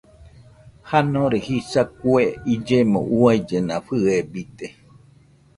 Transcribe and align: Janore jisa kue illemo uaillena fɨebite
Janore 0.89 1.39
jisa 1.45 1.81
kue 1.99 2.23
illemo 2.53 2.99
uaillena 3.19 3.75
fɨebite 3.85 4.67